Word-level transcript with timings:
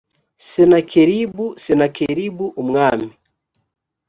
senakeribu 0.49 1.45
senakeribu 1.63 2.45
umwami 2.61 3.07